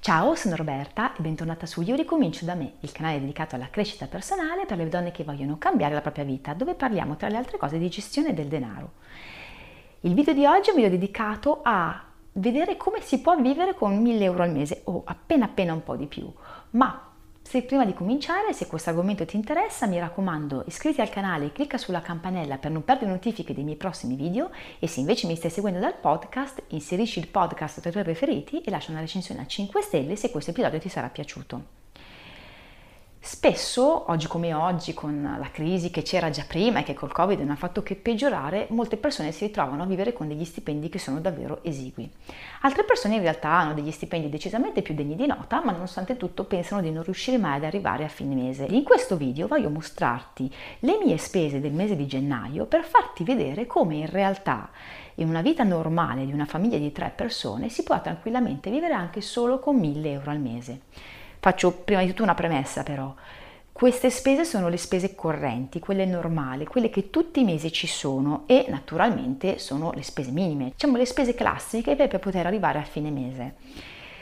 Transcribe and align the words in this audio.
Ciao, 0.00 0.36
sono 0.36 0.54
Roberta 0.54 1.12
e 1.14 1.20
bentornata 1.20 1.66
su 1.66 1.82
Io 1.82 1.96
ricomincio 1.96 2.44
da 2.44 2.54
me, 2.54 2.74
il 2.80 2.92
canale 2.92 3.20
dedicato 3.20 3.56
alla 3.56 3.68
crescita 3.68 4.06
personale 4.06 4.64
per 4.64 4.78
le 4.78 4.88
donne 4.88 5.10
che 5.10 5.24
vogliono 5.24 5.58
cambiare 5.58 5.92
la 5.92 6.00
propria 6.00 6.24
vita, 6.24 6.54
dove 6.54 6.74
parliamo 6.74 7.16
tra 7.16 7.28
le 7.28 7.36
altre 7.36 7.58
cose 7.58 7.78
di 7.78 7.88
gestione 7.90 8.32
del 8.32 8.46
denaro. 8.46 8.92
Il 10.02 10.14
video 10.14 10.34
di 10.34 10.46
oggi 10.46 10.70
un 10.70 10.76
video 10.76 10.90
dedicato 10.90 11.60
a 11.62 12.00
vedere 12.32 12.76
come 12.76 13.00
si 13.00 13.20
può 13.20 13.36
vivere 13.36 13.74
con 13.74 14.00
1000 14.00 14.24
euro 14.24 14.44
al 14.44 14.52
mese 14.52 14.82
o 14.84 15.02
appena 15.04 15.46
appena 15.46 15.72
un 15.72 15.82
po' 15.82 15.96
di 15.96 16.06
più, 16.06 16.32
ma 16.70 17.07
se 17.48 17.62
prima 17.62 17.86
di 17.86 17.94
cominciare, 17.94 18.52
se 18.52 18.66
questo 18.66 18.90
argomento 18.90 19.24
ti 19.24 19.34
interessa, 19.34 19.86
mi 19.86 19.98
raccomando, 19.98 20.64
iscriviti 20.66 21.00
al 21.00 21.08
canale 21.08 21.46
e 21.46 21.52
clicca 21.52 21.78
sulla 21.78 22.02
campanella 22.02 22.58
per 22.58 22.70
non 22.70 22.84
perdere 22.84 23.10
notifiche 23.10 23.54
dei 23.54 23.64
miei 23.64 23.78
prossimi 23.78 24.16
video 24.16 24.50
e 24.78 24.86
se 24.86 25.00
invece 25.00 25.26
mi 25.26 25.34
stai 25.34 25.50
seguendo 25.50 25.80
dal 25.80 25.94
podcast, 25.94 26.62
inserisci 26.68 27.20
il 27.20 27.28
podcast 27.28 27.80
tra 27.80 27.88
i 27.88 27.92
tuoi 27.92 28.04
preferiti 28.04 28.60
e 28.60 28.70
lascia 28.70 28.90
una 28.90 29.00
recensione 29.00 29.40
a 29.40 29.46
5 29.46 29.80
stelle 29.80 30.14
se 30.14 30.30
questo 30.30 30.50
episodio 30.50 30.78
ti 30.78 30.90
sarà 30.90 31.08
piaciuto. 31.08 31.77
Spesso, 33.30 34.10
oggi 34.10 34.26
come 34.26 34.54
oggi, 34.54 34.94
con 34.94 35.36
la 35.38 35.50
crisi 35.50 35.90
che 35.90 36.00
c'era 36.00 36.30
già 36.30 36.44
prima 36.48 36.78
e 36.78 36.82
che 36.82 36.94
col 36.94 37.12
Covid 37.12 37.38
non 37.40 37.50
ha 37.50 37.56
fatto 37.56 37.82
che 37.82 37.94
peggiorare, 37.94 38.68
molte 38.70 38.96
persone 38.96 39.32
si 39.32 39.44
ritrovano 39.44 39.82
a 39.82 39.86
vivere 39.86 40.14
con 40.14 40.28
degli 40.28 40.46
stipendi 40.46 40.88
che 40.88 40.98
sono 40.98 41.20
davvero 41.20 41.62
esigui. 41.62 42.10
Altre 42.62 42.84
persone 42.84 43.16
in 43.16 43.20
realtà 43.20 43.50
hanno 43.50 43.74
degli 43.74 43.90
stipendi 43.90 44.30
decisamente 44.30 44.80
più 44.80 44.94
degni 44.94 45.14
di 45.14 45.26
nota, 45.26 45.62
ma 45.62 45.72
nonostante 45.72 46.16
tutto 46.16 46.44
pensano 46.44 46.80
di 46.80 46.90
non 46.90 47.02
riuscire 47.02 47.36
mai 47.36 47.56
ad 47.56 47.64
arrivare 47.64 48.04
a 48.04 48.08
fine 48.08 48.34
mese. 48.34 48.64
In 48.64 48.82
questo 48.82 49.18
video 49.18 49.46
voglio 49.46 49.68
mostrarti 49.68 50.50
le 50.78 50.98
mie 51.04 51.18
spese 51.18 51.60
del 51.60 51.72
mese 51.72 51.96
di 51.96 52.06
gennaio 52.06 52.64
per 52.64 52.82
farti 52.84 53.24
vedere 53.24 53.66
come 53.66 53.96
in 53.96 54.10
realtà 54.10 54.70
in 55.16 55.28
una 55.28 55.42
vita 55.42 55.64
normale 55.64 56.24
di 56.24 56.32
una 56.32 56.46
famiglia 56.46 56.78
di 56.78 56.92
tre 56.92 57.12
persone 57.14 57.68
si 57.68 57.82
può 57.82 58.00
tranquillamente 58.00 58.70
vivere 58.70 58.94
anche 58.94 59.20
solo 59.20 59.58
con 59.58 59.76
1000 59.76 60.12
euro 60.12 60.30
al 60.30 60.40
mese. 60.40 60.80
Faccio 61.40 61.72
prima 61.72 62.02
di 62.02 62.08
tutto 62.08 62.22
una 62.22 62.34
premessa 62.34 62.82
però. 62.82 63.14
Queste 63.70 64.10
spese 64.10 64.44
sono 64.44 64.68
le 64.68 64.76
spese 64.76 65.14
correnti, 65.14 65.78
quelle 65.78 66.04
normali, 66.04 66.66
quelle 66.66 66.90
che 66.90 67.10
tutti 67.10 67.40
i 67.40 67.44
mesi 67.44 67.70
ci 67.70 67.86
sono 67.86 68.42
e 68.46 68.66
naturalmente 68.68 69.58
sono 69.58 69.92
le 69.92 70.02
spese 70.02 70.32
minime, 70.32 70.70
diciamo 70.70 70.96
le 70.96 71.06
spese 71.06 71.34
classiche 71.34 71.94
per 71.94 72.18
poter 72.18 72.44
arrivare 72.46 72.80
a 72.80 72.84
fine 72.84 73.10
mese. 73.10 73.54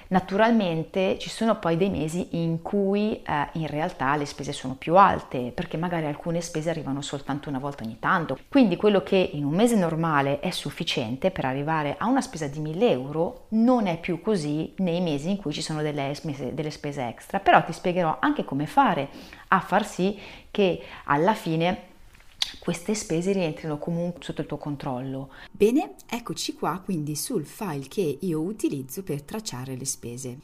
Naturalmente 0.09 1.19
ci 1.19 1.29
sono 1.29 1.59
poi 1.59 1.77
dei 1.77 1.91
mesi 1.91 2.29
in 2.33 2.63
cui 2.63 3.23
eh, 3.23 3.49
in 3.53 3.67
realtà 3.67 4.15
le 4.17 4.25
spese 4.27 4.53
sono 4.53 4.75
più 4.75 4.97
alte, 4.97 5.51
perché 5.55 5.77
magari 5.77 6.07
alcune 6.07 6.41
spese 6.41 6.71
arrivano 6.71 7.03
soltanto 7.03 7.49
una 7.49 7.59
volta 7.59 7.83
ogni 7.83 7.99
tanto. 7.99 8.39
Quindi 8.49 8.77
quello 8.77 9.03
che 9.03 9.17
in 9.33 9.45
un 9.45 9.55
mese 9.55 9.77
normale 9.77 10.41
è 10.41 10.51
sufficiente 10.51 11.31
per 11.31 11.45
arrivare 11.45 11.97
a 11.99 12.07
una 12.07 12.21
spesa 12.21 12.47
di 12.47 12.61
1000 12.61 12.91
euro 12.91 13.47
non 13.51 13.87
è 13.87 13.99
più 13.99 14.21
così 14.21 14.73
nei 14.79 15.01
mesi 15.01 15.31
in 15.31 15.37
cui 15.39 15.53
ci 15.53 15.63
sono 15.63 15.83
delle 15.83 16.15
delle 16.53 16.71
spese 16.71 17.07
extra. 17.07 17.41
Però 17.41 17.63
ti 17.65 17.73
spiegherò 17.73 18.19
anche 18.21 18.45
come 18.45 18.67
fare 18.67 19.09
a 19.49 19.61
far 19.61 19.85
sì 19.85 20.19
che 20.51 20.83
alla 21.05 21.35
fine 21.35 21.95
queste 22.59 22.95
spese 22.95 23.33
rientrino 23.33 23.79
comunque 23.79 24.23
sotto 24.23 24.41
il 24.41 24.47
tuo 24.47 24.59
controllo. 24.59 25.31
Bene, 25.51 25.95
eccoci 26.07 26.55
qua 26.55 26.81
quindi 26.85 27.15
sul 27.15 27.45
file 27.45 27.89
che 27.89 28.19
io 28.21 28.41
utilizzo 28.41 29.03
per 29.03 29.23
tracciare 29.23 29.77
le 29.77 29.85
spese. 29.85 30.39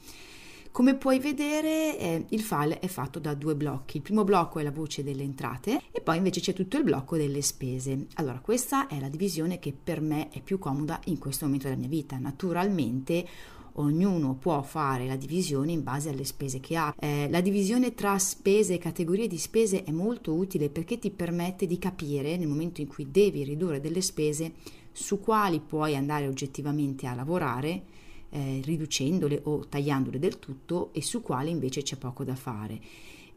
Come 0.72 0.96
puoi 0.96 1.18
vedere 1.18 1.98
eh, 1.98 2.24
il 2.30 2.40
file 2.40 2.78
è 2.78 2.86
fatto 2.86 3.18
da 3.18 3.34
due 3.34 3.54
blocchi. 3.54 3.98
Il 3.98 4.02
primo 4.02 4.24
blocco 4.24 4.58
è 4.58 4.62
la 4.62 4.70
voce 4.70 5.02
delle 5.02 5.22
entrate 5.22 5.82
e 5.90 6.00
poi 6.00 6.16
invece 6.16 6.40
c'è 6.40 6.54
tutto 6.54 6.78
il 6.78 6.82
blocco 6.82 7.18
delle 7.18 7.42
spese. 7.42 8.06
Allora 8.14 8.40
questa 8.40 8.86
è 8.86 8.98
la 8.98 9.10
divisione 9.10 9.58
che 9.58 9.74
per 9.74 10.00
me 10.00 10.30
è 10.30 10.40
più 10.40 10.58
comoda 10.58 10.98
in 11.04 11.18
questo 11.18 11.44
momento 11.44 11.68
della 11.68 11.78
mia 11.78 11.88
vita. 11.88 12.16
Naturalmente 12.16 13.26
ognuno 13.74 14.34
può 14.34 14.62
fare 14.62 15.06
la 15.06 15.16
divisione 15.16 15.72
in 15.72 15.82
base 15.82 16.10
alle 16.10 16.24
spese 16.24 16.60
che 16.60 16.76
ha. 16.76 16.94
Eh, 16.98 17.28
la 17.30 17.40
divisione 17.40 17.94
tra 17.94 18.18
spese 18.18 18.74
e 18.74 18.78
categorie 18.78 19.28
di 19.28 19.38
spese 19.38 19.84
è 19.84 19.90
molto 19.90 20.34
utile 20.34 20.68
perché 20.68 20.98
ti 20.98 21.10
permette 21.10 21.66
di 21.66 21.78
capire 21.78 22.36
nel 22.36 22.48
momento 22.48 22.80
in 22.80 22.86
cui 22.86 23.10
devi 23.10 23.44
ridurre 23.44 23.80
delle 23.80 24.00
spese 24.00 24.52
su 24.92 25.20
quali 25.20 25.60
puoi 25.60 25.96
andare 25.96 26.26
oggettivamente 26.26 27.06
a 27.06 27.14
lavorare 27.14 27.82
eh, 28.30 28.60
riducendole 28.64 29.40
o 29.44 29.66
tagliandole 29.68 30.18
del 30.18 30.38
tutto 30.38 30.90
e 30.92 31.02
su 31.02 31.22
quali 31.22 31.50
invece 31.50 31.82
c'è 31.82 31.96
poco 31.96 32.24
da 32.24 32.34
fare. 32.34 32.80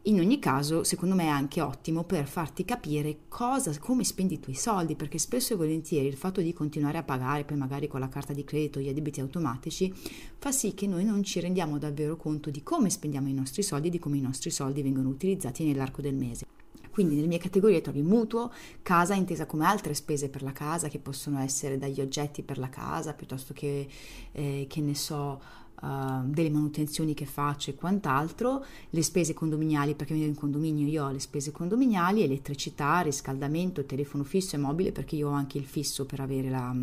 In 0.06 0.20
ogni 0.20 0.38
caso, 0.38 0.84
secondo 0.84 1.16
me 1.16 1.24
è 1.24 1.28
anche 1.28 1.60
ottimo 1.60 2.04
per 2.04 2.28
farti 2.28 2.64
capire 2.64 3.22
cosa, 3.26 3.76
come 3.80 4.04
spendi 4.04 4.34
i 4.34 4.38
tuoi 4.38 4.54
soldi, 4.54 4.94
perché 4.94 5.18
spesso 5.18 5.52
e 5.52 5.56
volentieri 5.56 6.06
il 6.06 6.14
fatto 6.14 6.40
di 6.40 6.52
continuare 6.52 6.98
a 6.98 7.02
pagare, 7.02 7.42
poi 7.42 7.56
magari 7.56 7.88
con 7.88 7.98
la 7.98 8.08
carta 8.08 8.32
di 8.32 8.44
credito, 8.44 8.78
gli 8.78 8.92
debiti 8.92 9.20
automatici, 9.20 9.92
fa 10.38 10.52
sì 10.52 10.74
che 10.74 10.86
noi 10.86 11.02
non 11.02 11.24
ci 11.24 11.40
rendiamo 11.40 11.76
davvero 11.78 12.16
conto 12.16 12.50
di 12.50 12.62
come 12.62 12.88
spendiamo 12.88 13.26
i 13.26 13.34
nostri 13.34 13.64
soldi 13.64 13.88
e 13.88 13.90
di 13.90 13.98
come 13.98 14.16
i 14.16 14.20
nostri 14.20 14.52
soldi 14.52 14.80
vengono 14.80 15.08
utilizzati 15.08 15.64
nell'arco 15.64 16.00
del 16.00 16.14
mese. 16.14 16.46
Quindi 16.92 17.16
nelle 17.16 17.26
mie 17.26 17.38
categorie 17.38 17.80
trovi 17.80 18.02
mutuo, 18.02 18.52
casa 18.82 19.14
intesa 19.14 19.44
come 19.44 19.66
altre 19.66 19.92
spese 19.92 20.28
per 20.28 20.42
la 20.42 20.52
casa, 20.52 20.86
che 20.86 21.00
possono 21.00 21.40
essere 21.40 21.78
dagli 21.78 22.00
oggetti 22.00 22.44
per 22.44 22.58
la 22.58 22.68
casa, 22.68 23.12
piuttosto 23.12 23.52
che, 23.52 23.88
eh, 24.30 24.66
che 24.68 24.80
ne 24.80 24.94
so, 24.94 25.64
uh, 25.82 26.24
delle 26.24 26.50
manutenzioni 26.50 27.14
che 27.14 27.26
faccio 27.26 27.70
e 27.70 27.74
quant'altro, 27.74 28.64
le 28.90 29.02
spese 29.02 29.34
condominiali, 29.34 29.94
perché 29.94 30.14
vivo 30.14 30.26
in 30.26 30.34
condominio, 30.34 30.86
io 30.86 31.04
ho 31.04 31.10
le 31.10 31.20
spese 31.20 31.52
condominiali, 31.52 32.22
elettricità, 32.22 33.00
riscaldamento, 33.00 33.84
telefono 33.84 34.24
fisso 34.24 34.56
e 34.56 34.58
mobile, 34.58 34.92
perché 34.92 35.16
io 35.16 35.28
ho 35.28 35.32
anche 35.32 35.58
il 35.58 35.64
fisso 35.64 36.06
per 36.06 36.20
avere 36.20 36.48
la, 36.50 36.74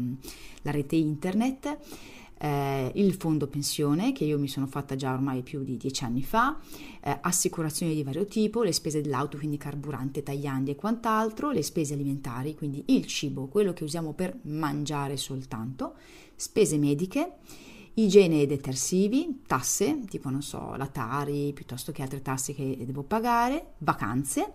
la 0.62 0.72
rete 0.72 0.96
internet. 0.96 1.78
Eh, 2.36 2.92
il 2.96 3.14
fondo 3.14 3.48
pensione 3.48 4.12
che 4.12 4.26
io 4.26 4.38
mi 4.38 4.50
sono 4.50 4.68
fatta 4.68 4.98
già 4.98 5.14
ormai 5.14 5.44
più 5.44 5.64
di 5.64 5.78
dieci 5.78 6.04
anni 6.04 6.24
fa, 6.24 6.60
eh, 7.02 7.18
assicurazioni 7.22 7.96
di 7.96 8.04
vario 8.04 8.26
tipo, 8.26 8.64
le 8.64 8.74
spese 8.74 9.00
dell'auto, 9.00 9.38
quindi 9.38 9.56
carburante, 9.56 10.24
tagliandi 10.24 10.72
e 10.72 10.76
quant'altro, 10.76 11.52
le 11.52 11.64
spese 11.64 11.94
alimentari, 11.94 12.54
quindi 12.54 12.84
il 12.88 13.06
cibo, 13.06 13.48
quello 13.48 13.72
che 13.72 13.86
usiamo 13.86 14.12
per 14.12 14.38
mangiare 14.42 15.16
soltanto, 15.16 15.94
spese 16.36 16.78
mediche, 16.78 17.36
igiene 17.96 18.42
e 18.42 18.48
detersivi, 18.48 19.42
tasse, 19.46 20.06
tipo 20.08 20.30
non 20.30 20.42
so, 20.42 20.76
la 20.76 20.88
Tari 20.88 21.52
piuttosto 21.54 21.92
che 21.92 22.02
altre 22.02 22.22
tasse 22.22 22.54
che 22.54 22.78
devo 22.86 23.04
pagare, 23.04 23.74
vacanze 23.80 24.54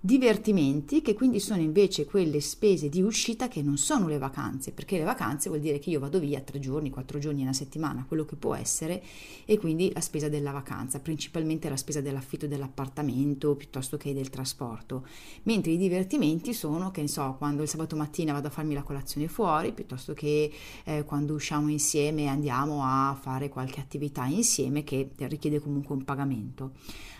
divertimenti 0.00 1.02
che 1.02 1.14
quindi 1.14 1.40
sono 1.40 1.60
invece 1.60 2.04
quelle 2.04 2.40
spese 2.40 2.88
di 2.88 3.02
uscita 3.02 3.48
che 3.48 3.62
non 3.62 3.76
sono 3.78 4.06
le 4.06 4.18
vacanze, 4.18 4.70
perché 4.70 4.96
le 4.96 5.02
vacanze 5.02 5.48
vuol 5.48 5.60
dire 5.60 5.80
che 5.80 5.90
io 5.90 5.98
vado 5.98 6.20
via 6.20 6.40
tre 6.40 6.60
giorni, 6.60 6.90
quattro 6.90 7.18
giorni, 7.18 7.42
una 7.42 7.52
settimana, 7.52 8.04
quello 8.06 8.24
che 8.24 8.36
può 8.36 8.54
essere, 8.54 9.02
e 9.44 9.58
quindi 9.58 9.90
la 9.92 10.00
spesa 10.00 10.28
della 10.28 10.52
vacanza, 10.52 11.00
principalmente 11.00 11.68
la 11.68 11.76
spesa 11.76 12.00
dell'affitto 12.00 12.46
dell'appartamento 12.46 13.56
piuttosto 13.56 13.96
che 13.96 14.14
del 14.14 14.30
trasporto, 14.30 15.04
mentre 15.44 15.72
i 15.72 15.76
divertimenti 15.76 16.54
sono, 16.54 16.92
che 16.92 17.00
ne 17.00 17.08
so, 17.08 17.34
quando 17.36 17.62
il 17.62 17.68
sabato 17.68 17.96
mattina 17.96 18.32
vado 18.32 18.46
a 18.46 18.50
farmi 18.50 18.74
la 18.74 18.82
colazione 18.82 19.26
fuori, 19.26 19.72
piuttosto 19.72 20.14
che 20.14 20.52
eh, 20.84 21.04
quando 21.04 21.34
usciamo 21.34 21.68
insieme 21.70 22.22
e 22.22 22.26
andiamo 22.26 22.82
a 22.84 23.18
fare 23.20 23.48
qualche 23.48 23.80
attività 23.80 24.26
insieme 24.26 24.84
che 24.84 25.10
richiede 25.16 25.58
comunque 25.58 25.96
un 25.96 26.04
pagamento 26.04 26.72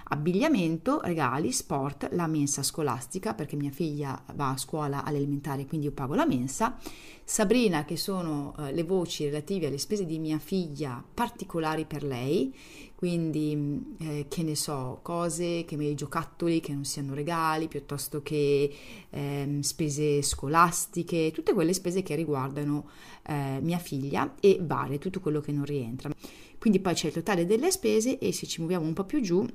abbigliamento, 0.09 1.01
regali, 1.03 1.53
sport, 1.53 2.09
la 2.13 2.27
mensa 2.27 2.63
scolastica 2.63 3.35
perché 3.35 3.57
mia 3.57 3.71
figlia 3.71 4.23
va 4.35 4.51
a 4.51 4.57
scuola 4.57 5.05
all'elementare 5.05 5.67
quindi 5.67 5.87
io 5.87 5.93
pago 5.93 6.15
la 6.15 6.27
mensa, 6.27 6.78
Sabrina 7.25 7.84
che 7.84 7.99
sono 7.99 8.55
eh, 8.59 8.72
le 8.72 8.84
voci 8.84 9.25
relative 9.25 9.66
alle 9.66 9.77
spese 9.77 10.07
di 10.07 10.19
mia 10.19 10.39
figlia 10.39 11.05
particolari 11.13 11.84
per 11.84 12.03
lei, 12.03 12.55
quindi 12.95 13.55
mm, 13.55 13.78
eh, 13.99 14.27
che 14.28 14.43
ne 14.43 14.55
so, 14.55 15.01
cose 15.03 15.66
i 15.69 15.95
giocattoli 15.95 16.61
che 16.61 16.72
non 16.72 16.87
siano 16.87 17.13
regali, 17.13 17.69
piuttosto 17.69 18.22
che 18.22 18.75
eh, 19.11 19.59
spese 19.61 20.22
scolastiche, 20.22 21.31
tutte 21.33 21.53
quelle 21.53 21.75
spese 21.75 22.03
che 22.03 22.15
riguardano 22.15 22.89
eh, 23.27 23.59
mia 23.61 23.78
figlia 23.78 24.34
e 24.41 24.59
vale 24.63 24.99
tutto 24.99 25.21
quello 25.21 25.41
che 25.41 25.53
non 25.53 25.66
rientra. 25.66 26.11
Quindi 26.59 26.81
poi 26.81 26.95
c'è 26.95 27.09
il 27.09 27.13
totale 27.13 27.45
delle 27.45 27.71
spese 27.71 28.19
e 28.19 28.33
se 28.33 28.47
ci 28.47 28.61
muoviamo 28.61 28.87
un 28.87 28.95
po' 28.95 29.04
più 29.04 29.21
giù 29.21 29.47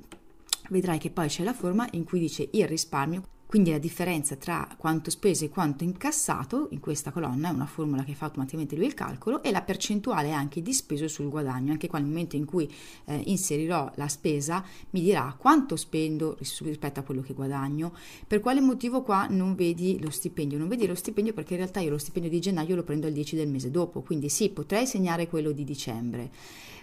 vedrai 0.70 0.98
che 0.98 1.10
poi 1.10 1.28
c'è 1.28 1.44
la 1.44 1.54
forma 1.54 1.86
in 1.92 2.04
cui 2.04 2.18
dice 2.18 2.48
il 2.52 2.66
risparmio 2.66 3.22
Quindi 3.46 3.70
la 3.70 3.78
differenza 3.78 4.34
tra 4.34 4.66
quanto 4.76 5.10
speso 5.10 5.44
e 5.44 5.48
quanto 5.48 5.84
incassato 5.84 6.66
in 6.72 6.80
questa 6.80 7.12
colonna 7.12 7.50
è 7.50 7.52
una 7.52 7.66
formula 7.66 8.02
che 8.02 8.14
fa 8.14 8.24
automaticamente 8.24 8.74
lui 8.74 8.86
il 8.86 8.94
calcolo 8.94 9.44
e 9.44 9.52
la 9.52 9.62
percentuale 9.62 10.32
anche 10.32 10.60
di 10.60 10.72
speso 10.72 11.06
sul 11.06 11.28
guadagno. 11.28 11.70
Anche 11.70 11.86
qua 11.86 12.00
nel 12.00 12.08
momento 12.08 12.34
in 12.34 12.46
cui 12.46 12.68
eh, 13.04 13.22
inserirò 13.26 13.92
la 13.94 14.08
spesa 14.08 14.64
mi 14.90 15.02
dirà 15.02 15.36
quanto 15.38 15.76
spendo 15.76 16.36
rispetto 16.62 16.98
a 16.98 17.04
quello 17.04 17.20
che 17.20 17.32
guadagno. 17.32 17.92
Per 18.26 18.40
quale 18.40 18.60
motivo 18.60 19.02
qua 19.02 19.28
non 19.28 19.54
vedi 19.54 20.00
lo 20.00 20.10
stipendio? 20.10 20.58
Non 20.58 20.66
vedi 20.66 20.88
lo 20.88 20.96
stipendio 20.96 21.32
perché 21.32 21.52
in 21.52 21.60
realtà 21.60 21.78
io 21.78 21.90
lo 21.90 21.98
stipendio 21.98 22.32
di 22.32 22.40
gennaio 22.40 22.74
lo 22.74 22.82
prendo 22.82 23.06
il 23.06 23.12
10 23.12 23.36
del 23.36 23.48
mese 23.48 23.70
dopo, 23.70 24.02
quindi 24.02 24.30
sì, 24.30 24.50
potrei 24.50 24.84
segnare 24.84 25.28
quello 25.28 25.52
di 25.52 25.62
dicembre 25.62 26.30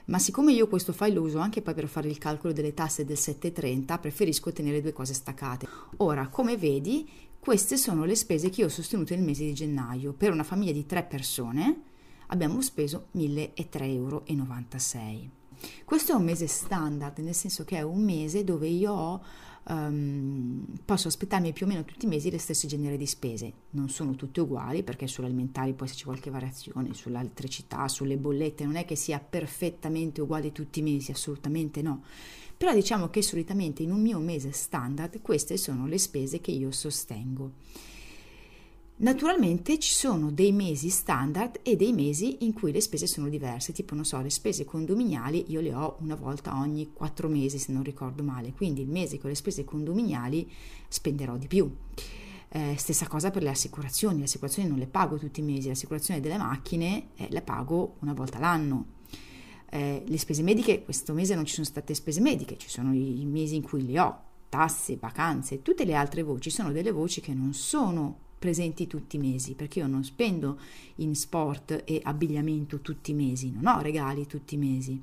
ma 0.06 0.20
siccome 0.20 0.52
io 0.52 0.68
questo 0.68 0.94
file 0.94 1.14
lo 1.14 1.22
uso 1.22 1.40
anche 1.40 1.62
poi 1.62 1.74
per 1.74 1.88
fare 1.88 2.10
il 2.10 2.18
calcolo 2.18 2.54
delle 2.54 2.74
tasse 2.74 3.06
del 3.06 3.18
730, 3.18 3.98
preferisco 4.00 4.52
tenere 4.52 4.82
due 4.82 4.94
cose 4.94 5.14
staccate. 5.14 5.68
Ora, 5.98 6.28
come 6.28 6.58
vedi, 6.58 7.10
queste 7.40 7.78
sono 7.78 8.06
le 8.06 8.16
spese 8.16 8.50
che 8.50 8.62
io 8.62 8.68
ho 8.68 8.70
sostenuto 8.70 9.16
nel 9.16 9.24
mese 9.24 9.46
di 9.46 9.54
gennaio. 9.54 10.14
Per 10.14 10.32
una 10.32 10.44
famiglia 10.44 10.72
di 10.72 10.86
tre 10.86 11.04
persone 11.04 11.82
abbiamo 12.28 12.62
speso 12.62 13.08
1.003,96 13.16 13.94
euro. 13.94 14.24
Questo 15.86 16.12
è 16.12 16.16
un 16.16 16.24
mese 16.24 16.48
standard, 16.48 17.20
nel 17.20 17.36
senso 17.36 17.64
che 17.64 17.78
è 17.78 17.82
un 17.82 18.04
mese 18.04 18.44
dove 18.44 18.68
io 18.68 18.92
ho 18.92 19.24
um, 19.68 20.66
posso 20.84 21.08
aspettarmi 21.08 21.54
più 21.54 21.66
o 21.66 21.70
meno 21.70 21.86
tutti 21.86 22.06
i 22.06 22.10
mesi 22.10 22.32
le 22.32 22.38
stesse 22.38 22.68
genere 22.68 22.98
di 22.98 23.06
spese. 23.06 23.54
Non 23.72 23.90
sono 23.90 24.16
tutte 24.16 24.42
uguali 24.42 24.84
perché 24.84 25.08
sulle 25.08 25.28
alimentari 25.28 25.74
può 25.74 25.86
esserci 25.86 26.06
qualche 26.06 26.30
variazione, 26.30 26.94
sull'elettricità, 26.94 27.88
sulle 27.88 28.18
bollette, 28.18 28.66
non 28.66 28.76
è 28.76 28.86
che 28.86 28.96
sia 28.96 29.20
perfettamente 29.20 30.22
uguale 30.22 30.52
tutti 30.52 30.80
i 30.80 30.84
mesi, 30.84 31.12
assolutamente 31.12 31.82
no. 31.82 32.04
Però 32.58 32.74
diciamo 32.74 33.10
che 33.10 33.22
solitamente 33.22 33.82
in 33.82 33.92
un 33.92 34.02
mio 34.02 34.20
mese 34.20 34.52
standard 34.52 35.22
queste 35.22 35.58
sono 35.58 35.88
le 35.88 35.98
spese 35.98 36.40
che 36.42 36.52
io 36.52 36.72
sostengo. 36.72 37.54
Naturalmente 39.02 39.80
ci 39.80 39.94
sono 39.94 40.30
dei 40.30 40.52
mesi 40.52 40.90
standard 40.90 41.62
e 41.64 41.76
dei 41.76 41.92
mesi 41.92 42.46
in 42.46 42.54
cui 42.54 42.72
le 42.72 42.82
spese 42.82 43.08
sono 43.08 43.30
diverse, 43.30 43.74
tipo 43.74 43.96
non 43.96 44.06
so, 44.06 44.22
le 44.22 44.30
spese 44.30 44.64
condominiali 44.64 45.46
io 45.48 45.60
le 45.60 45.74
ho 45.74 45.98
una 46.02 46.14
volta 46.14 46.56
ogni 46.56 46.94
quattro 46.94 47.28
mesi 47.28 47.58
se 47.58 47.72
non 47.72 47.82
ricordo 47.82 48.22
male, 48.22 48.54
quindi 48.54 48.82
il 48.82 48.90
mese 48.90 49.18
con 49.18 49.32
le 49.32 49.36
spese 49.36 49.64
condominiali 49.64 50.48
spenderò 50.88 51.36
di 51.38 51.48
più. 51.48 51.68
Eh, 52.50 52.76
stessa 52.78 53.08
cosa 53.08 53.32
per 53.32 53.42
le 53.42 53.50
assicurazioni, 53.50 54.20
le 54.20 54.26
assicurazioni 54.26 54.70
non 54.70 54.78
le 54.78 54.86
pago 54.86 55.18
tutti 55.18 55.40
i 55.40 55.44
mesi, 55.44 55.70
l'assicurazione 55.70 56.20
delle 56.20 56.38
macchine 56.38 57.08
eh, 57.16 57.26
le 57.32 57.42
pago 57.42 57.96
una 58.02 58.14
volta 58.14 58.38
l'anno. 58.38 58.86
Eh, 59.68 60.04
le 60.06 60.18
spese 60.20 60.44
mediche, 60.44 60.84
questo 60.84 61.14
mese 61.14 61.34
non 61.34 61.46
ci 61.46 61.56
sono 61.56 61.66
state 61.66 61.96
spese 61.96 62.22
mediche, 62.22 62.56
ci 62.56 62.70
sono 62.70 62.94
i 62.94 63.26
mesi 63.26 63.56
in 63.56 63.64
cui 63.64 63.84
le 63.84 64.00
ho, 64.00 64.22
tasse, 64.48 64.98
vacanze, 64.98 65.64
tutte 65.64 65.86
le 65.86 65.96
altre 65.96 66.22
voci 66.22 66.52
sono 66.52 66.72
delle 66.72 66.92
voci 66.92 67.20
che 67.20 67.34
non 67.34 67.56
sono 67.56 68.30
presenti 68.42 68.88
tutti 68.88 69.18
i 69.18 69.20
mesi, 69.20 69.54
perché 69.54 69.78
io 69.78 69.88
non 69.88 70.04
spendo 70.04 70.58
in 70.96 71.14
sport 71.14 71.84
e 71.86 72.02
abbigliamento 72.04 72.80
tutti 72.80 73.12
i 73.12 73.14
mesi, 73.14 73.52
non 73.52 73.68
ho 73.68 73.80
regali 73.82 74.26
tutti 74.26 74.56
i 74.56 74.58
mesi. 74.58 75.00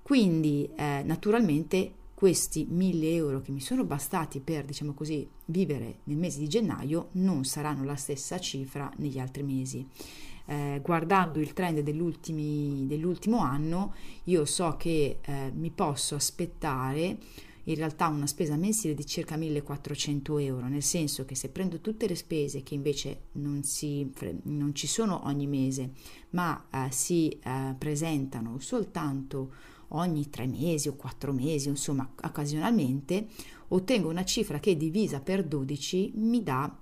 Quindi 0.00 0.66
eh, 0.74 1.02
naturalmente 1.04 1.92
questi 2.14 2.66
1000 2.66 3.12
euro 3.12 3.42
che 3.42 3.52
mi 3.52 3.60
sono 3.60 3.84
bastati 3.84 4.40
per, 4.40 4.64
diciamo 4.64 4.94
così, 4.94 5.28
vivere 5.44 5.98
nel 6.04 6.16
mese 6.16 6.38
di 6.38 6.48
gennaio 6.48 7.10
non 7.12 7.44
saranno 7.44 7.84
la 7.84 7.96
stessa 7.96 8.40
cifra 8.40 8.90
negli 8.96 9.18
altri 9.18 9.42
mesi. 9.42 9.86
Eh, 10.46 10.80
guardando 10.82 11.40
il 11.40 11.52
trend 11.52 11.80
dell'ultimo 11.80 13.40
anno, 13.40 13.92
io 14.24 14.46
so 14.46 14.76
che 14.78 15.18
eh, 15.20 15.52
mi 15.54 15.68
posso 15.68 16.14
aspettare 16.14 17.18
in 17.68 17.74
realtà 17.74 18.08
una 18.08 18.26
spesa 18.26 18.56
mensile 18.56 18.94
di 18.94 19.04
circa 19.06 19.36
1400 19.36 20.38
euro, 20.38 20.68
nel 20.68 20.82
senso 20.82 21.24
che 21.24 21.34
se 21.34 21.50
prendo 21.50 21.80
tutte 21.80 22.06
le 22.06 22.14
spese 22.14 22.62
che 22.62 22.74
invece 22.74 23.24
non, 23.32 23.62
si, 23.62 24.10
non 24.44 24.74
ci 24.74 24.86
sono 24.86 25.26
ogni 25.26 25.46
mese, 25.46 25.92
ma 26.30 26.66
eh, 26.70 26.90
si 26.90 27.28
eh, 27.28 27.74
presentano 27.76 28.58
soltanto 28.58 29.52
ogni 29.88 30.28
tre 30.30 30.46
mesi 30.46 30.88
o 30.88 30.96
quattro 30.96 31.32
mesi, 31.32 31.68
insomma 31.68 32.10
occasionalmente, 32.22 33.28
ottengo 33.68 34.08
una 34.08 34.24
cifra 34.24 34.58
che 34.60 34.76
divisa 34.76 35.20
per 35.20 35.44
12 35.44 36.12
mi 36.16 36.42
dà 36.42 36.74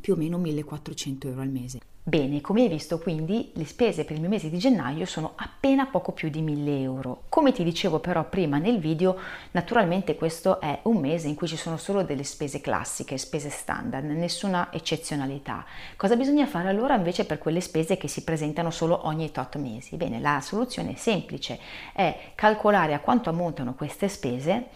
più 0.00 0.14
o 0.14 0.16
meno 0.16 0.38
1400 0.38 1.28
euro 1.28 1.40
al 1.42 1.50
mese. 1.50 1.87
Bene, 2.08 2.40
come 2.40 2.62
hai 2.62 2.68
visto 2.68 2.98
quindi 2.98 3.50
le 3.52 3.66
spese 3.66 4.06
per 4.06 4.14
il 4.14 4.22
mio 4.22 4.30
mese 4.30 4.48
di 4.48 4.56
gennaio 4.56 5.04
sono 5.04 5.32
appena 5.36 5.84
poco 5.84 6.12
più 6.12 6.30
di 6.30 6.40
1000 6.40 6.80
euro. 6.80 7.24
Come 7.28 7.52
ti 7.52 7.62
dicevo 7.62 7.98
però 7.98 8.24
prima 8.24 8.56
nel 8.56 8.78
video, 8.78 9.14
naturalmente 9.50 10.14
questo 10.14 10.58
è 10.58 10.78
un 10.84 10.96
mese 11.00 11.28
in 11.28 11.34
cui 11.34 11.46
ci 11.46 11.58
sono 11.58 11.76
solo 11.76 12.02
delle 12.04 12.24
spese 12.24 12.62
classiche, 12.62 13.18
spese 13.18 13.50
standard, 13.50 14.06
nessuna 14.06 14.72
eccezionalità. 14.72 15.66
Cosa 15.96 16.16
bisogna 16.16 16.46
fare 16.46 16.70
allora 16.70 16.94
invece 16.94 17.26
per 17.26 17.36
quelle 17.36 17.60
spese 17.60 17.98
che 17.98 18.08
si 18.08 18.24
presentano 18.24 18.70
solo 18.70 19.06
ogni 19.06 19.30
tot 19.30 19.56
mesi? 19.56 19.96
Bene, 19.96 20.18
la 20.18 20.40
soluzione 20.40 20.92
è 20.92 20.96
semplice, 20.96 21.58
è 21.92 22.30
calcolare 22.34 22.94
a 22.94 23.00
quanto 23.00 23.28
ammontano 23.28 23.74
queste 23.74 24.08
spese 24.08 24.68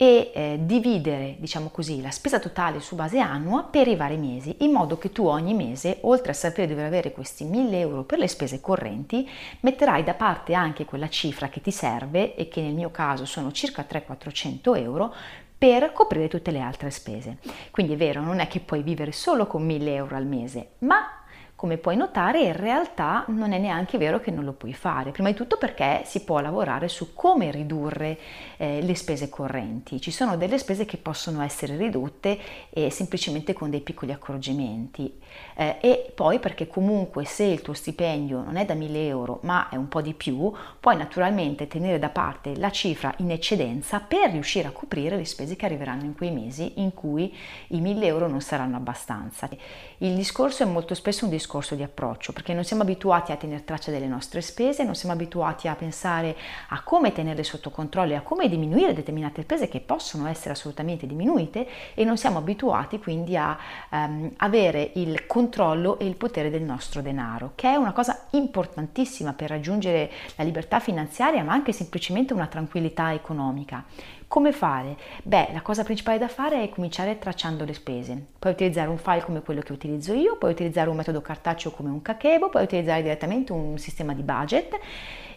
e 0.00 0.30
eh, 0.32 0.58
dividere, 0.60 1.34
diciamo 1.40 1.70
così, 1.70 2.00
la 2.00 2.12
spesa 2.12 2.38
totale 2.38 2.78
su 2.78 2.94
base 2.94 3.18
annua 3.18 3.64
per 3.64 3.88
i 3.88 3.96
vari 3.96 4.16
mesi, 4.16 4.54
in 4.60 4.70
modo 4.70 4.96
che 4.96 5.10
tu 5.10 5.26
ogni 5.26 5.54
mese, 5.54 5.98
oltre 6.02 6.30
a 6.30 6.34
sapere 6.34 6.68
dover 6.68 6.84
avere 6.84 7.10
questi 7.10 7.42
1000 7.42 7.80
euro 7.80 8.04
per 8.04 8.20
le 8.20 8.28
spese 8.28 8.60
correnti, 8.60 9.28
metterai 9.60 10.04
da 10.04 10.14
parte 10.14 10.54
anche 10.54 10.84
quella 10.84 11.08
cifra 11.08 11.48
che 11.48 11.60
ti 11.60 11.72
serve 11.72 12.36
e 12.36 12.46
che 12.46 12.60
nel 12.60 12.74
mio 12.74 12.92
caso 12.92 13.24
sono 13.24 13.50
circa 13.50 13.84
300-400 13.90 14.76
euro 14.76 15.12
per 15.58 15.92
coprire 15.92 16.28
tutte 16.28 16.52
le 16.52 16.60
altre 16.60 16.90
spese. 16.90 17.38
Quindi 17.72 17.94
è 17.94 17.96
vero, 17.96 18.20
non 18.20 18.38
è 18.38 18.46
che 18.46 18.60
puoi 18.60 18.82
vivere 18.82 19.10
solo 19.10 19.48
con 19.48 19.64
1000 19.64 19.94
euro 19.94 20.14
al 20.14 20.26
mese, 20.26 20.74
ma 20.78 21.17
come 21.58 21.76
puoi 21.76 21.96
notare 21.96 22.42
in 22.42 22.52
realtà 22.52 23.24
non 23.26 23.50
è 23.50 23.58
neanche 23.58 23.98
vero 23.98 24.20
che 24.20 24.30
non 24.30 24.44
lo 24.44 24.52
puoi 24.52 24.72
fare, 24.72 25.10
prima 25.10 25.28
di 25.28 25.34
tutto 25.34 25.56
perché 25.56 26.02
si 26.04 26.22
può 26.22 26.38
lavorare 26.38 26.86
su 26.86 27.14
come 27.14 27.50
ridurre 27.50 28.16
eh, 28.58 28.80
le 28.80 28.94
spese 28.94 29.28
correnti. 29.28 30.00
Ci 30.00 30.12
sono 30.12 30.36
delle 30.36 30.56
spese 30.56 30.84
che 30.84 30.98
possono 30.98 31.42
essere 31.42 31.76
ridotte 31.76 32.38
eh, 32.70 32.90
semplicemente 32.90 33.54
con 33.54 33.70
dei 33.70 33.80
piccoli 33.80 34.12
accorgimenti 34.12 35.12
eh, 35.56 35.78
e 35.80 36.12
poi 36.14 36.38
perché 36.38 36.68
comunque 36.68 37.24
se 37.24 37.42
il 37.42 37.60
tuo 37.60 37.74
stipendio 37.74 38.40
non 38.40 38.54
è 38.54 38.64
da 38.64 38.74
1000 38.74 39.06
euro 39.08 39.40
ma 39.42 39.68
è 39.68 39.74
un 39.74 39.88
po' 39.88 40.00
di 40.00 40.14
più, 40.14 40.52
puoi 40.78 40.96
naturalmente 40.96 41.66
tenere 41.66 41.98
da 41.98 42.10
parte 42.10 42.56
la 42.56 42.70
cifra 42.70 43.12
in 43.16 43.32
eccedenza 43.32 43.98
per 43.98 44.30
riuscire 44.30 44.68
a 44.68 44.70
coprire 44.70 45.16
le 45.16 45.24
spese 45.24 45.56
che 45.56 45.64
arriveranno 45.64 46.04
in 46.04 46.14
quei 46.14 46.30
mesi 46.30 46.74
in 46.76 46.94
cui 46.94 47.36
i 47.70 47.80
1000 47.80 48.06
euro 48.06 48.28
non 48.28 48.42
saranno 48.42 48.76
abbastanza. 48.76 49.48
Il 49.98 50.14
discorso 50.14 50.62
è 50.62 50.66
molto 50.66 50.94
spesso 50.94 51.24
un 51.24 51.30
discorso 51.32 51.46
discorso 51.48 51.74
di 51.74 51.82
approccio, 51.82 52.34
perché 52.34 52.52
non 52.52 52.62
siamo 52.62 52.82
abituati 52.82 53.32
a 53.32 53.36
tenere 53.36 53.64
traccia 53.64 53.90
delle 53.90 54.06
nostre 54.06 54.42
spese, 54.42 54.84
non 54.84 54.94
siamo 54.94 55.14
abituati 55.14 55.66
a 55.66 55.74
pensare 55.74 56.36
a 56.68 56.82
come 56.82 57.10
tenerle 57.10 57.42
sotto 57.42 57.70
controllo 57.70 58.12
e 58.12 58.16
a 58.16 58.20
come 58.20 58.50
diminuire 58.50 58.92
determinate 58.92 59.42
spese 59.42 59.66
che 59.66 59.80
possono 59.80 60.28
essere 60.28 60.50
assolutamente 60.50 61.06
diminuite 61.06 61.66
e 61.94 62.04
non 62.04 62.18
siamo 62.18 62.36
abituati 62.36 62.98
quindi 62.98 63.34
a 63.34 63.56
um, 63.90 64.30
avere 64.36 64.90
il 64.96 65.26
controllo 65.26 65.98
e 65.98 66.06
il 66.06 66.16
potere 66.16 66.50
del 66.50 66.62
nostro 66.62 67.00
denaro, 67.00 67.52
che 67.54 67.70
è 67.70 67.76
una 67.76 67.92
cosa 67.92 68.26
importantissima 68.32 69.32
per 69.32 69.48
raggiungere 69.48 70.10
la 70.36 70.44
libertà 70.44 70.80
finanziaria, 70.80 71.42
ma 71.42 71.54
anche 71.54 71.72
semplicemente 71.72 72.34
una 72.34 72.46
tranquillità 72.46 73.14
economica. 73.14 73.84
Come 74.28 74.52
fare? 74.52 74.98
Beh, 75.22 75.48
la 75.52 75.62
cosa 75.62 75.84
principale 75.84 76.18
da 76.18 76.28
fare 76.28 76.62
è 76.62 76.68
cominciare 76.68 77.18
tracciando 77.18 77.64
le 77.64 77.72
spese. 77.72 78.26
Puoi 78.38 78.52
utilizzare 78.52 78.90
un 78.90 78.98
file 78.98 79.22
come 79.22 79.40
quello 79.40 79.62
che 79.62 79.72
utilizzo 79.72 80.12
io, 80.12 80.36
puoi 80.36 80.52
utilizzare 80.52 80.90
un 80.90 80.96
metodo 80.96 81.22
cartaceo 81.22 81.70
come 81.70 81.88
un 81.88 82.02
Kakebo, 82.02 82.50
puoi 82.50 82.64
utilizzare 82.64 83.00
direttamente 83.00 83.52
un 83.52 83.78
sistema 83.78 84.12
di 84.12 84.22
budget 84.22 84.78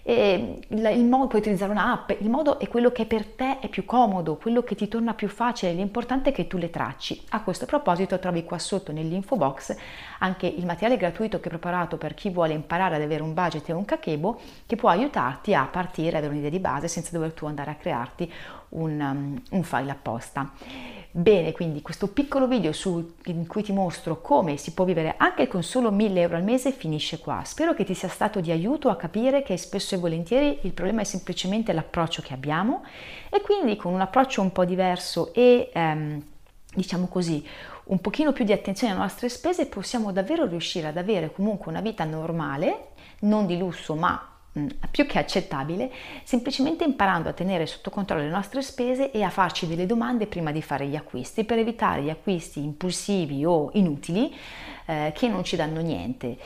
il, 0.04 1.06
modo, 1.06 1.28
puoi 1.28 1.42
utilizzare 1.42 1.72
un'app, 1.72 2.12
il 2.20 2.30
modo 2.30 2.58
è 2.60 2.68
quello 2.68 2.92
che 2.92 3.06
per 3.06 3.26
te 3.26 3.60
è 3.60 3.70
più 3.70 3.86
comodo, 3.86 4.36
quello 4.36 4.64
che 4.64 4.74
ti 4.74 4.88
torna 4.88 5.14
più 5.14 5.28
facile, 5.28 5.74
l'importante 5.74 6.32
è 6.32 6.34
che 6.34 6.48
tu 6.48 6.58
le 6.58 6.70
tracci. 6.70 7.24
A 7.30 7.42
questo 7.42 7.66
proposito 7.66 8.18
trovi 8.18 8.44
qua 8.44 8.58
sotto 8.58 8.92
nell'info 8.92 9.36
box 9.36 9.76
anche 10.20 10.48
il 10.48 10.66
materiale 10.66 10.98
gratuito 10.98 11.40
che 11.40 11.48
ho 11.48 11.52
preparato 11.52 11.98
per 11.98 12.14
chi 12.16 12.30
vuole 12.30 12.54
imparare 12.54 12.96
ad 12.96 13.02
avere 13.02 13.22
un 13.22 13.34
budget 13.34 13.70
e 13.70 13.74
un 13.74 13.86
kakebo 13.86 14.40
che 14.66 14.76
può 14.76 14.90
aiutarti 14.90 15.54
a 15.54 15.66
partire, 15.66 16.18
avere 16.18 16.32
un'idea 16.34 16.50
di 16.50 16.60
base 16.60 16.88
senza 16.88 17.12
dover 17.12 17.34
tu 17.34 17.46
andare 17.46 17.72
a 17.72 17.76
crearti 17.76 18.32
un, 18.72 19.00
um, 19.00 19.42
un 19.52 19.64
file 19.64 19.92
apposta. 19.92 20.52
Bene, 21.14 21.52
quindi 21.52 21.82
questo 21.82 22.08
piccolo 22.08 22.48
video 22.48 22.72
su, 22.72 23.16
in 23.26 23.46
cui 23.46 23.64
ti 23.64 23.74
mostro 23.74 24.22
come 24.22 24.56
si 24.56 24.74
può 24.74 24.86
vivere 24.86 25.16
anche 25.18 25.46
con 25.46 25.62
solo 25.62 25.92
1000 25.92 26.22
euro 26.22 26.38
al 26.38 26.44
mese 26.44 26.72
finisce 26.72 27.20
qua. 27.20 27.42
Spero 27.44 27.74
che 27.74 27.84
ti 27.84 27.94
sia 27.94 28.08
stato 28.08 28.40
di 28.40 28.50
aiuto 28.50 28.88
a 28.88 28.96
capire 28.96 29.44
che 29.44 29.58
spesso 29.58 29.94
e 29.94 29.98
volentieri 29.98 30.60
il 30.62 30.72
problema 30.72 31.02
è 31.02 31.04
semplicemente 31.04 31.74
l'approccio 31.74 32.22
che 32.22 32.34
abbiamo 32.34 32.86
e 33.30 33.42
quindi 33.42 33.76
con 33.76 33.94
un 33.94 34.00
approccio 34.00 34.42
un 34.42 34.54
po' 34.54 34.64
diverso 34.64 35.34
e 35.34 35.70
ehm, 35.74 36.24
diciamo 36.74 37.08
così 37.08 37.46
un 37.86 38.00
pochino 38.00 38.32
più 38.32 38.46
di 38.46 38.54
attenzione 38.54 38.94
alle 38.94 39.02
nostre 39.02 39.28
spese 39.28 39.66
possiamo 39.66 40.14
davvero 40.14 40.46
riuscire 40.46 40.88
ad 40.88 40.96
avere 40.96 41.34
comunque 41.34 41.72
una 41.72 41.82
vita 41.82 42.06
normale, 42.06 42.92
non 43.22 43.46
di 43.46 43.58
lusso 43.58 43.96
ma 43.96 44.31
più 44.92 45.06
che 45.06 45.18
accettabile, 45.18 45.90
semplicemente 46.24 46.84
imparando 46.84 47.30
a 47.30 47.34
tenere 47.34 47.66
sotto 47.66 47.90
controllo 47.90 48.24
le 48.24 48.30
nostre 48.30 48.62
spese 48.62 49.12
e 49.12 49.24
a 49.24 49.30
farci 49.30 49.66
delle 49.66 49.86
domande 49.86 50.28
prima 50.28 50.52
di 50.52 50.62
fare 50.62 50.88
gli 50.88 50.96
acquisti 50.96 51.46
per 51.46 51.58
evitare 51.58 52.02
gli 52.02 52.10
acquisti 52.10 52.62
impulsivi 52.62 53.46
o 53.46 53.70
inutili 53.74 54.36
eh, 54.86 55.14
che 55.16 55.28
non 55.30 55.44
ci 55.46 55.56
danno 55.56 55.80
niente. 55.80 56.38